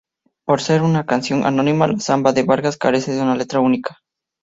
[0.47, 3.99] Por ser una canción anónima, la "Zamba de Vargas" carece de una letra única.